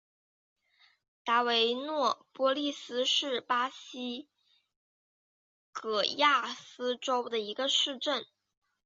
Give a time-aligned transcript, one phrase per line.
[1.23, 4.27] 达维诺波利斯是巴西
[5.71, 8.25] 戈亚斯州的一个市镇。